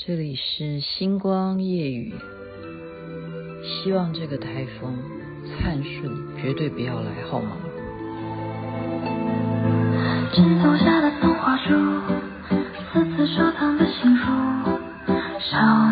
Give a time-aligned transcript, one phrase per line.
[0.00, 2.14] 这里是星光夜雨，
[3.64, 4.96] 希望这个台风
[5.44, 7.56] 灿顺，绝对不要来，好吗？
[10.32, 11.74] 枕头下的童话书，
[12.92, 14.30] 丝丝收藏的幸福，
[15.40, 15.87] 少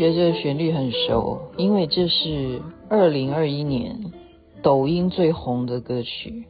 [0.00, 4.12] 觉得这个旋律很熟，因为这是二零二一年
[4.62, 6.46] 抖音最红的歌曲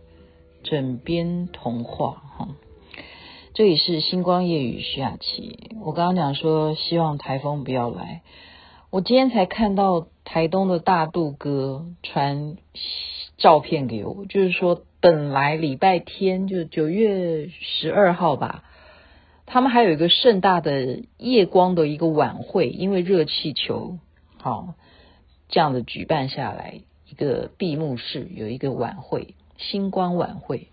[0.70, 2.48] 《枕边童话》哈。
[3.52, 5.58] 这里是星光夜雨徐雅琪。
[5.84, 8.22] 我刚刚讲说，希望台风不要来。
[8.90, 12.56] 我今天才看到台东的大肚哥传
[13.36, 14.82] 照片给我，就是说。
[15.02, 18.64] 本来礼拜天就九月十二号吧，
[19.52, 23.98] 他们还有一个盛大的夜光的一个晚会，因为热气球
[24.38, 24.74] 好
[25.48, 30.68] 这样的举办下来，一个闭幕式有一个晚会，星光晚会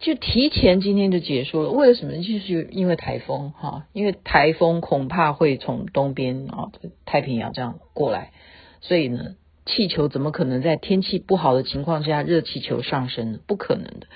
[0.00, 1.70] 就提前今天就结束了。
[1.70, 2.16] 为了什么？
[2.16, 6.72] 就是因为台风哈，因为台风恐怕会从东边啊
[7.06, 8.32] 太平洋这样过来，
[8.80, 9.36] 所以呢。
[9.64, 13.38] 气球怎么可能在天气不好的情况下热气球上升呢？
[13.46, 14.08] 不可能的。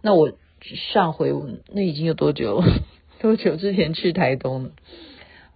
[0.00, 1.32] 那我上回
[1.72, 2.62] 那已经有多久？
[3.20, 4.70] 多久之前去台东了？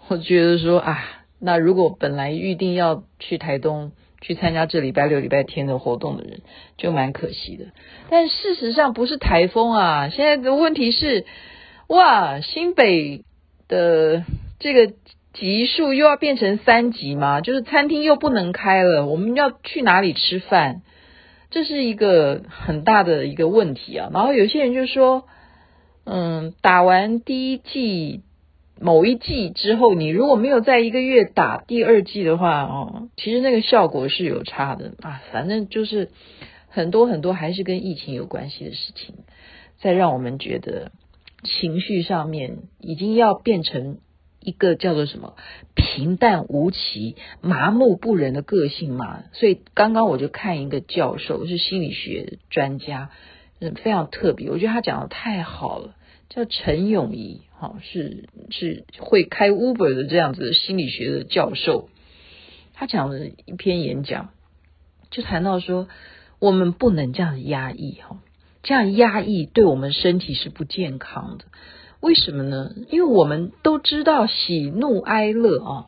[0.08, 0.98] 我觉得说啊，
[1.38, 6.40] 那如果本来预定要去台东去参加这礼拜六、礼拜天的活动的人，
[6.76, 7.66] 就蛮可惜的。
[8.08, 11.24] 但事实上不是台风啊，现在的问题是，
[11.88, 13.24] 哇，新北
[13.68, 14.24] 的
[14.58, 14.94] 这个。
[15.32, 17.40] 级数又要变成三级吗？
[17.40, 20.82] 就是餐厅又不能开了，我们要去哪里吃饭？
[21.50, 24.08] 这是一个很大的一个问题啊。
[24.12, 25.24] 然后有些人就说，
[26.04, 28.22] 嗯，打完第一剂
[28.80, 35.22] 某一剂之后，你如果没有在一个月打第二剂的话，哦，其实那个效果是有差的啊。
[35.32, 36.10] 反正就是
[36.68, 39.16] 很多很多还是跟疫情有关系的事情，
[39.80, 40.92] 在让我们觉得
[41.42, 43.98] 情绪上面已经要变成。
[44.40, 45.36] 一个叫做什么
[45.74, 53.10] 平淡无奇、麻木不仁的个性嘛，所以刚刚我就看一个教授是心理学专家，
[53.60, 55.94] 嗯，非常特别，我觉得他讲的太好了，
[56.30, 61.90] 叫陈永仪，哈，是是会开 Uber 的这样子的心理学的教授，
[62.72, 64.30] 他讲了一篇演讲，
[65.10, 65.88] 就谈到说
[66.38, 68.16] 我们不能这样压抑，哈，
[68.62, 71.44] 这样压抑对我们身体是不健康的。
[72.00, 72.72] 为什么呢？
[72.88, 75.86] 因为我们都知道喜怒哀乐啊，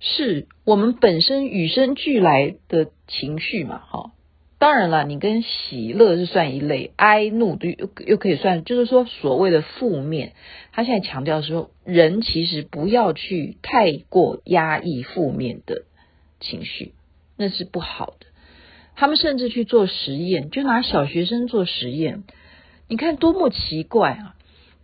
[0.00, 3.78] 是我们本身与生俱来的情绪嘛。
[3.78, 4.10] 哈，
[4.58, 10.32] 当然了，你跟喜乐是算一类，哀怒又又可以算，就是说所谓的负面。
[10.72, 15.82] 他现在强调说，人其实不要去太过压抑负面的
[16.40, 16.92] 情绪，
[17.36, 18.26] 那是不好的。
[18.96, 22.24] 他们甚至去做实验，就拿小学生做实验，
[22.88, 24.34] 你看多么奇怪啊！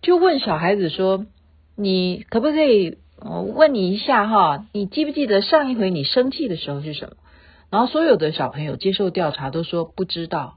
[0.03, 1.27] 就问小孩子说
[1.77, 2.99] ：“你可不可以？
[3.21, 7.17] 我问你一下哈，你记不记得上一回你生气的时候是什么？”
[7.71, 10.55] 然后所有的小朋友接受调查都说不知道。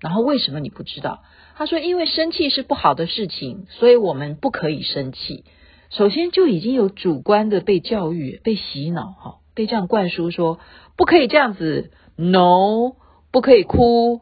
[0.00, 1.22] 然后为什么你不知道？
[1.56, 5.44] 他说：“因为生气是不好的事情，所以我们不可以生气。”
[5.90, 10.60] 首先就已经有主观的被教育、被洗脑哈，被这样灌输说
[10.96, 12.92] 不可以这样子，no，
[13.30, 14.20] 不可以哭，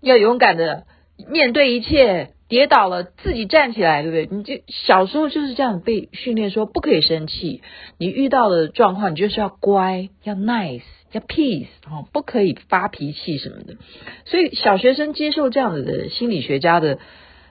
[0.00, 0.86] 要勇敢的
[1.28, 2.32] 面对一切。
[2.50, 4.36] 跌倒了，自己站起来，对不对？
[4.36, 7.62] 你就小时候就是这样被训练，说不可以生气。
[7.96, 13.76] 你遇到的状况，你就是要乖，要 nice，要 peace，哦，不可以发脾气什么的。
[14.24, 16.98] 所以小学生接受这样子的心理学家的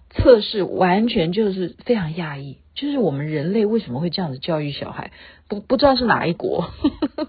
[0.10, 2.58] 测试，完全就是非常讶异。
[2.76, 5.12] 就是我们人类为什么会这样子教育小孩？
[5.48, 6.72] 不不知道是哪一国，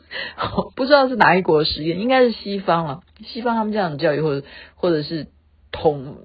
[0.75, 3.01] 不知道是哪一国的实验，应该是西方啊。
[3.25, 5.29] 西方他们这样的教育，或者或者是
[5.71, 6.25] 统。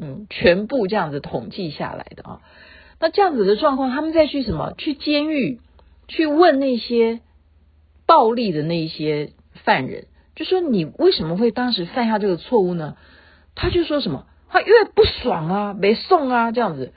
[0.00, 2.40] 嗯，全部这样子统计下来的啊，
[3.00, 4.72] 那这样子的状况，他们再去什么？
[4.78, 5.60] 去监狱
[6.06, 7.20] 去问那些
[8.06, 9.32] 暴力的那些
[9.64, 10.06] 犯人，
[10.36, 12.96] 就说你为什么会当时犯下这个错误呢？
[13.54, 14.26] 他就说什么？
[14.48, 16.92] 他因为不爽啊，没送啊，这样子。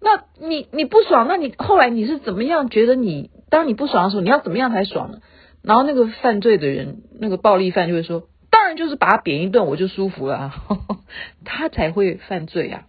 [0.00, 5.18] 那你你不爽，那你后来你是怎么样觉得你当你不爽的时候，你要怎么样才爽呢？
[5.62, 8.24] 然后那个犯罪的人，那个暴力犯就会说。
[8.66, 10.98] 当然就是把他扁一顿，我就舒服了，呵呵，
[11.44, 12.88] 他才会犯罪啊！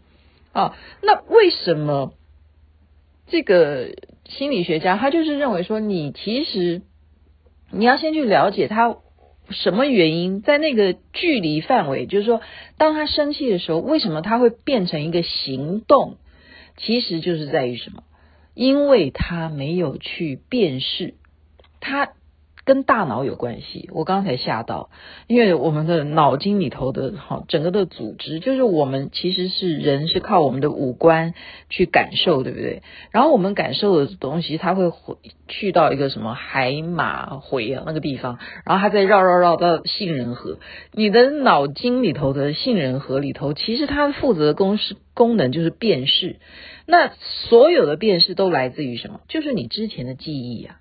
[0.51, 2.13] 啊，那为什么
[3.27, 3.93] 这个
[4.25, 6.81] 心理学家他就是认为说，你其实
[7.69, 8.97] 你要先去了解他
[9.51, 12.41] 什么原因，在那个距离范围，就是说，
[12.79, 16.17] 当他生气的时候，为什么他会变成一个行动？
[16.75, 18.01] 其实就是在于什么？
[18.55, 21.13] 因为他没有去辨识，
[21.79, 22.13] 他。
[22.67, 24.89] 跟大脑有关系，我刚才吓到，
[25.27, 31.33] 因为我们的脑筋里头的哈，整个的组织就是我们其实是人是靠我们的五官
[31.69, 32.83] 去感受，对不对？
[33.11, 35.15] 然后我们感受的东西，它会回
[35.47, 40.59] 去到一个什么海马回啊那个地方，然后它再绕绕绕到杏仁核。
[40.91, 46.35] 你的脑筋里头的杏仁核里头，其实它负责的功是功能就是辨识。
[46.85, 47.13] 那
[47.47, 49.21] 所有的辨识都来自于什么？
[49.29, 50.75] 就是你之前的记忆啊。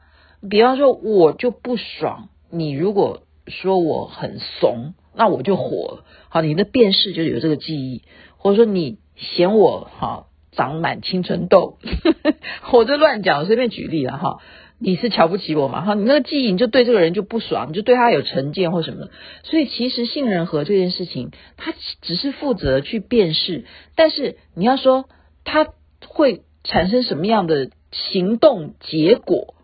[0.49, 2.73] 比方说，我就不爽你。
[2.73, 6.01] 如果说我很怂，那我就火。
[6.29, 8.03] 好，你的辨识就有这个记忆，
[8.37, 11.79] 或者说你嫌我哈长满青春痘，
[12.73, 14.39] 我就乱讲，随便举例了哈。
[14.79, 15.81] 你是瞧不起我嘛？
[15.81, 19.11] 哈，你那个记忆你就对这个人就不爽，你就对他有成见或什么的。
[19.43, 21.73] 所以其实杏仁核这件事情，它
[22.03, 23.65] 只是负责去辨识，
[23.95, 25.07] 但是你要说
[25.45, 25.67] 它
[26.07, 29.56] 会产生什么样的行动结果？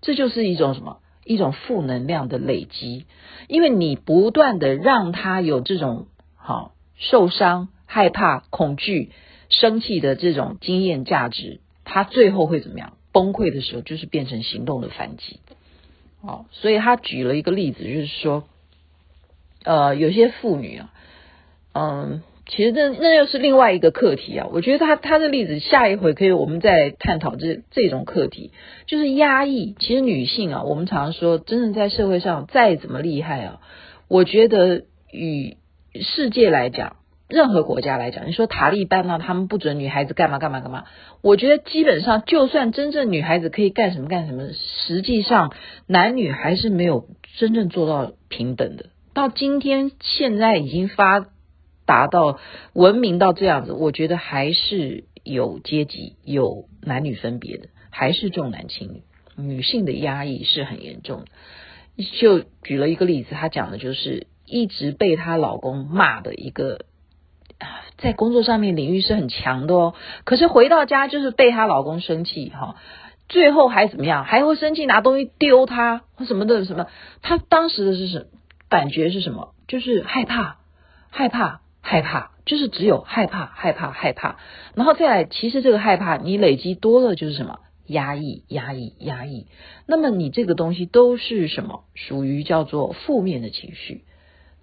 [0.00, 0.98] 这就是一种什么？
[1.24, 3.04] 一种负能量的累积，
[3.46, 9.12] 因为你不断的让他有这种好受伤、害怕、恐惧、
[9.48, 12.94] 生气的这种经验价值，他最后会怎么样？
[13.12, 15.38] 崩溃的时候就是变成行动的反击。
[16.22, 18.44] 哦，所以他举了一个例子，就是说，
[19.62, 20.92] 呃，有些妇女啊，
[21.74, 22.22] 嗯。
[22.50, 24.48] 其实那那又是另外一个课题啊！
[24.52, 28.50] 我觉得他他的例子，下一回可以我们再探讨这这种课题，
[28.86, 29.76] 就是压抑。
[29.78, 33.60] 其实女性啊，我们常常说，真的在社会上再怎么厉害啊，
[34.08, 34.82] 我觉得
[35.12, 35.58] 与
[36.00, 36.96] 世界来讲，
[37.28, 40.86] 任何国家来讲，你说塔利班啊，他们不准女孩子干嘛干嘛干嘛，
[41.22, 45.52] 我觉得基本上就算真正女孩子可以干什么干什么，实际上
[45.86, 47.06] 男女还是没有
[47.38, 48.86] 真正做到平等的。
[49.14, 51.26] 到今天现在已经发。
[51.90, 52.38] 达到
[52.72, 59.02] 文明到这样子，我觉得还是有阶级、有男女分别的，还是重男轻女。
[59.36, 61.26] 女性的压抑是很严重的。
[62.20, 66.84] 就举了一个例子，她讲的就是一直被她老公骂的一个，
[67.98, 72.76] 在工作上面领域是很强的哦，可是回到家就是被她老公生气哈，
[73.28, 74.22] 最后还怎么样？
[74.24, 76.86] 还会生气拿东西丢她或什么的什么？
[77.20, 78.26] 她当时的是什么
[78.68, 79.54] 感觉是什么？
[79.66, 80.58] 就是害怕，
[81.10, 81.62] 害怕。
[81.80, 84.36] 害怕就是只有害怕，害怕，害怕，
[84.74, 87.60] 然后再来，其实这个害怕你累积多了就是什么？
[87.86, 89.46] 压抑，压抑，压抑。
[89.86, 91.84] 那么你这个东西都是什么？
[91.94, 94.04] 属于叫做负面的情绪。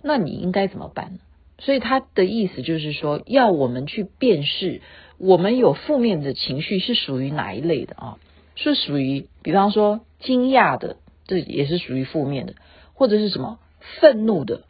[0.02, 1.20] 那你应该怎么办呢？
[1.60, 4.82] 所以他的意思就是说，要我们去辨识，
[5.18, 8.18] 我们有负面的情绪是属于哪一类的啊？
[8.56, 12.54] 是属于，比方说惊讶的，这也是属于负面的，
[12.94, 13.60] 或者是什么
[14.00, 14.64] 愤怒的？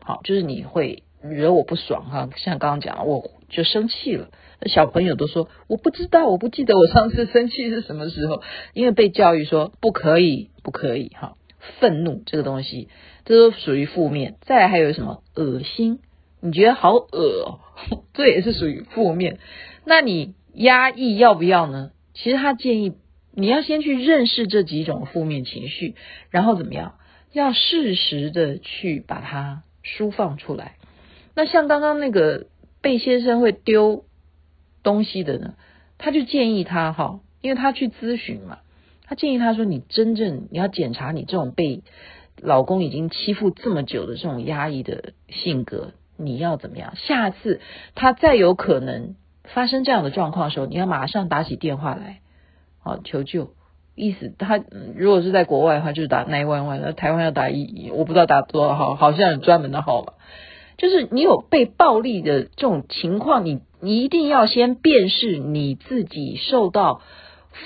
[0.00, 1.02] 好，就是你会。
[1.22, 4.28] 惹我不爽哈，像刚刚讲，我就生气了。
[4.66, 8.42] 小朋友都说我不知道，我不记得我上次生气是什么时候，
[8.72, 11.36] 因为被教育说不可以，不可以哈。
[11.80, 12.88] 愤怒这个东西，
[13.24, 14.36] 这都属于负面。
[14.42, 15.22] 再来还有什么？
[15.34, 15.98] 恶心，
[16.40, 17.60] 你觉得好恶哦，
[18.14, 19.38] 这也是属于负面。
[19.84, 21.90] 那你压抑要不要呢？
[22.14, 22.94] 其实他建议
[23.32, 25.94] 你要先去认识这几种负面情绪，
[26.30, 26.94] 然后怎么样？
[27.32, 30.76] 要适时的去把它抒放出来。
[31.38, 32.48] 那像刚刚那个
[32.82, 34.02] 被先生会丢
[34.82, 35.54] 东西的呢，
[35.96, 38.58] 他就建议他哈，因为他去咨询嘛，
[39.06, 41.84] 他建议他说：“你真正你要检查你这种被
[42.42, 46.96] 老公已经欺负这么久的这种压抑的性格，你要怎么样？
[46.96, 47.60] 下次
[47.94, 49.14] 他再有可能
[49.44, 52.18] 发生这样的状况的时候，你要马上打起电话来，
[52.80, 53.52] 好求救。
[53.94, 54.60] 意思他
[54.96, 60.14] 如果是在国外的话，就是打911，那台湾要打一，我不知道打多少号，好像有专门的号码。”
[60.78, 67.02] 就是你有被暴力的这种情况，你你一定要先辨识你自己受到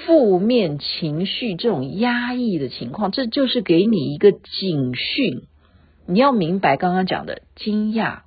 [0.07, 5.43] 负面情绪这种压抑的情况，这就是给你一个警讯。
[6.07, 8.21] 你要明白刚刚讲的惊讶、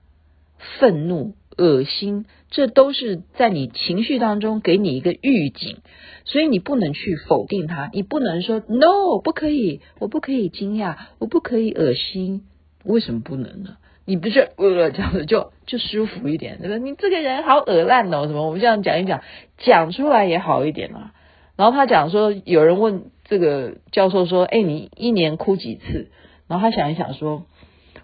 [0.79, 5.77] 愤怒、恶心，这都是在你情绪当中给你一个预警，
[6.25, 12.43] 所以你不能去否定它，你不能说 “no”，不可以，我不可以惊讶，我不可以恶心，
[12.85, 13.77] 为什么不能呢？
[14.05, 16.77] 你不是呃这样子就就舒服一点，对吧？
[16.77, 18.45] 你这个人好恶烂哦，什么？
[18.45, 19.21] 我们这样讲一讲，
[19.57, 21.11] 讲出来也好一点啊。
[21.55, 26.11] 然后他讲说，有人问这个教授说，哎，你一年哭几次？
[26.47, 27.45] 然后他想一想说，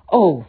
[0.08, 0.44] 哦，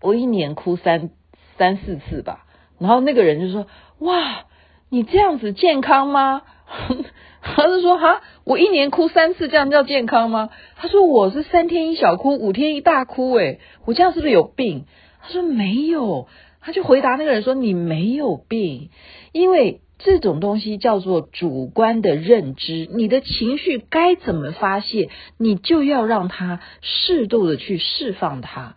[0.00, 1.10] 我一年哭三
[1.58, 2.46] 三四次吧。
[2.78, 3.66] 然后那个人就说，
[3.98, 4.44] 哇，
[4.88, 6.42] 你这样子健康吗？
[7.42, 10.50] 他就说哈，我一年哭三次，这样叫健康吗？
[10.76, 14.86] 他说我是三天一小哭，五天一大哭，诶，我这样是不是有病？
[15.20, 16.28] 他说没有，
[16.60, 18.90] 他就回答那个人说，你没有病，
[19.32, 28.76] 因为这种东西叫做主观的认知，你的情绪该怎么发泄，你就要让它适度的去释放它。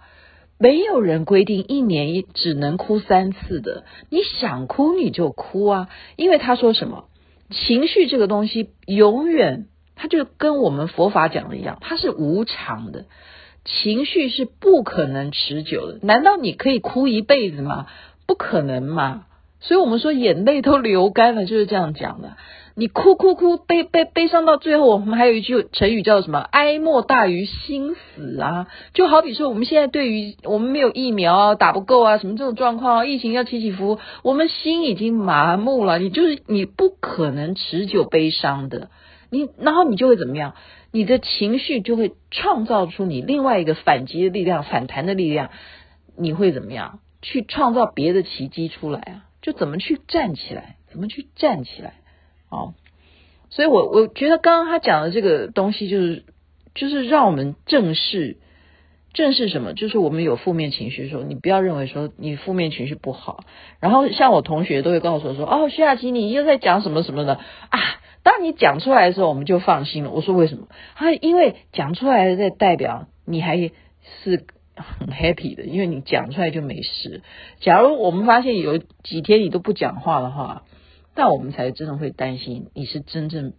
[0.59, 7.05] 没有人规定一年只能哭三次的，你想哭你就哭啊，因为他说什么，
[7.49, 13.05] 情绪这个东西永远，它就跟我们佛法讲的一样，它是无常的，
[13.63, 15.99] 情绪是不可能持久的。
[16.01, 17.87] 难道你可以哭一辈子吗？
[18.25, 19.25] 不可能嘛。
[19.59, 22.37] 所以我们说眼泪都流干了，就是这样讲的。
[22.79, 26.37] 你哭哭哭，悲悲悲伤到最后，我们还有一句成语叫什么？
[26.37, 28.67] 哀莫大于心死啊！
[28.93, 35.97] 就好比说，我们现在对于我们没有疫苗啊，打不够啊，什么这种状况，疫情要起起伏，我们心已经麻木了。
[35.97, 38.91] 你就是你不可能持久悲伤的，
[39.31, 40.53] 你然后你就会怎么样？
[40.91, 45.49] 你的情绪就会创造出你另外一个反击的力量、反弹的力量，
[46.15, 46.99] 你会怎么样？
[47.23, 49.25] 去创造别的奇迹出来啊！
[49.41, 51.95] 就怎么去站起来，怎么去站起来，
[52.49, 52.73] 哦，
[53.49, 56.23] 所以我我觉得刚刚他讲的这个东西，就是
[56.75, 58.37] 就是让我们正视
[59.13, 63.43] 正视什么，就是我们有负面情绪的时候，你不要认为说你负面情绪不好。
[63.79, 67.79] 然后像我同学都会告诉我说，哦，徐雅琪，你又在讲什么什么的啊？
[68.23, 70.11] 当你讲出来的时候，我们就放心了。
[70.11, 70.67] 我说为什么？
[70.95, 73.71] 他因为讲出来的代表你还是。
[74.79, 77.23] 很 happy 的，因为你讲出来就没事。
[77.61, 80.65] 假如我们发现有几天你都不讲话的话，
[81.17, 83.53] 那我们才真的会担心你是真正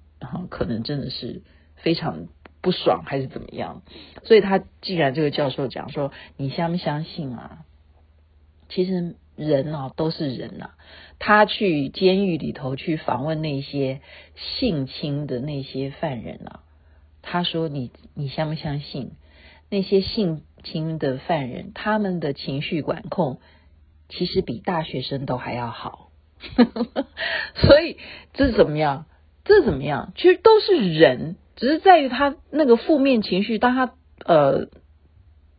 [0.49, 1.43] 可能真的是
[1.75, 2.29] 非常
[2.61, 3.83] 不爽还是怎么样。
[4.23, 7.65] 所以他既然这个教授讲说，你相不相信啊？
[8.69, 10.77] 其实人啊都是人啊。
[11.19, 14.01] 他去监狱里头去访问那些
[14.37, 16.63] 性侵的那些犯人啊，
[17.23, 19.13] 他说你你相不相信
[19.69, 23.41] 那些性侵的犯人，他们的情绪管控
[24.09, 26.08] 其实比大学生都还要好，
[27.57, 27.97] 所以
[28.33, 29.07] 这是怎么样？
[29.45, 30.13] 这怎么样？
[30.17, 34.67] 其实都是人，只是在于他那个负面情绪，当他呃，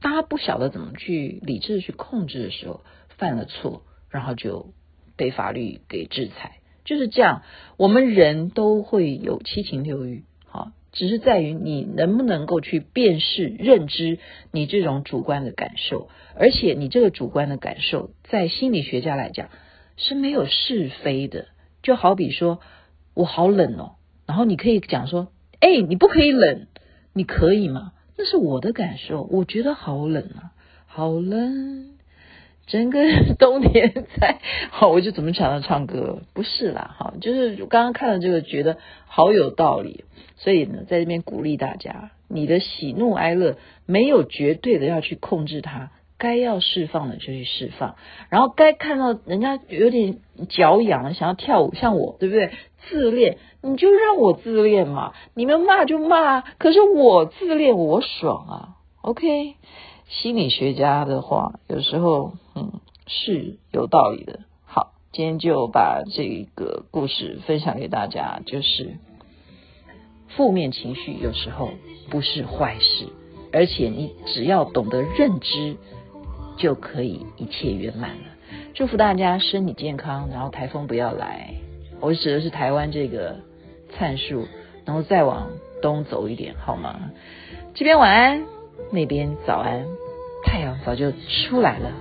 [0.02, 2.82] 当他不晓得怎么去理智去控制的时候，
[3.18, 4.74] 犯了错，然后就
[5.18, 7.42] 被法律给制裁，就是这样。
[7.78, 10.24] 我们人都会有七情六欲。
[10.46, 14.18] 好只是在于你能不能够去辨识、认知
[14.52, 19.50] 你这种主观的感受，而且你这个主观的感受，在心理学家来讲
[20.00, 21.46] 是没有是非的。
[21.84, 22.60] 就好比说
[23.14, 23.92] 我好冷哦，
[24.26, 25.28] 然后你可以讲说
[25.62, 26.66] ：“哎，你不可以冷，
[27.14, 30.52] 你可以吗？”那是我的感受，我觉得好冷啊，
[30.88, 31.92] 好冷。
[32.68, 33.00] 整个
[33.40, 34.40] 冬天在，
[34.70, 36.22] 好，我就怎么想到唱歌？
[36.34, 38.78] 不是啦，哈，就是刚刚看了这个，觉得
[39.08, 40.04] 好有道理。
[40.36, 47.96] 所以呢，在这边鼓励大家，你的喜怒哀乐没有绝对的要去控制它，该要释放的就去释放，
[48.30, 52.52] 然后该看到人家有点脚痒了想要跳舞，像我对不对？
[52.88, 58.70] 自恋，你就让我自恋嘛，你们骂就骂，可是我自恋我爽啊
[59.02, 59.56] ，OK？
[60.08, 64.42] 心理学家的话，有时候嗯是有道理的。
[64.66, 68.98] 好，今天就把这个故事分享给大家，就是。
[70.38, 71.72] 负面情绪有时候
[72.12, 73.08] 不是坏事，
[73.52, 75.76] 而且你只要懂得认知，
[76.60, 78.26] 就可以一切圆满了。
[78.76, 81.56] 祝福大家身体健康，然后台风不要来。
[82.02, 83.38] 我指的是台湾这个
[83.92, 84.46] 灿树，
[84.86, 85.48] 然后再往
[85.82, 87.00] 东走一点，好吗？
[87.74, 88.44] 这边晚安，
[88.92, 89.86] 那边早安，
[90.46, 91.92] 太阳早就出来了。